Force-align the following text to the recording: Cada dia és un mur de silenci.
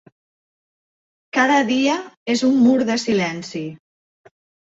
Cada 1.39 1.57
dia 1.67 1.97
és 2.35 2.43
un 2.49 2.57
mur 2.63 2.79
de 2.89 2.97
silenci. 3.05 3.65